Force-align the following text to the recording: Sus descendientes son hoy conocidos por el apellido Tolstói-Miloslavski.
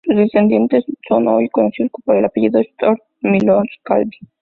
Sus 0.03 0.15
descendientes 0.15 0.83
son 1.07 1.27
hoy 1.27 1.47
conocidos 1.49 1.91
por 2.03 2.15
el 2.15 2.25
apellido 2.25 2.59
Tolstói-Miloslavski. 2.79 4.27